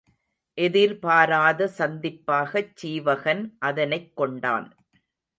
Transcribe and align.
எதிர்பாராத 0.57 1.67
சந்திப்பாகச் 1.77 2.71
சீவகன் 2.81 3.43
அதனைக் 3.59 4.15
கொண்டான். 4.15 4.67